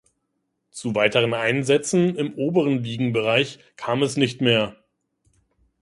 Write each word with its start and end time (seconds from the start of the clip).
Zu 0.71 0.95
weiteren 0.95 1.35
Einsätzen 1.35 2.15
im 2.15 2.33
oberen 2.33 2.83
Ligenbereich 2.83 3.59
kam 3.75 4.01
es 4.01 4.17
nicht 4.17 4.41
mehr. 4.41 4.75